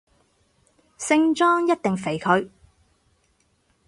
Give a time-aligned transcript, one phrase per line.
[0.97, 2.49] 聖莊一定肥佢